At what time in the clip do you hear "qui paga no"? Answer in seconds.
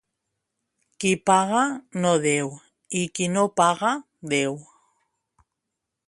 1.03-2.13